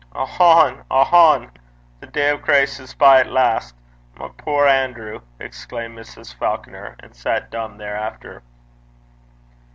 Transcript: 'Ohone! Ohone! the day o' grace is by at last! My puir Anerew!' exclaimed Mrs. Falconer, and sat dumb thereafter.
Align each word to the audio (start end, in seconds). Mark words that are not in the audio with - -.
'Ohone! 0.15 0.83
Ohone! 0.89 1.51
the 1.99 2.07
day 2.07 2.31
o' 2.31 2.37
grace 2.37 2.79
is 2.79 2.91
by 2.95 3.19
at 3.19 3.29
last! 3.31 3.75
My 4.15 4.29
puir 4.29 4.65
Anerew!' 4.65 5.21
exclaimed 5.39 5.95
Mrs. 5.95 6.33
Falconer, 6.33 6.95
and 7.01 7.15
sat 7.15 7.51
dumb 7.51 7.77
thereafter. 7.77 8.41